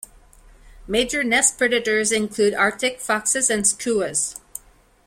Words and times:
Major 0.87 1.23
nest 1.23 1.59
predators 1.59 2.11
include 2.11 2.55
Arctic 2.55 2.99
foxes 2.99 3.51
and 3.51 3.65
skuas. 3.65 4.39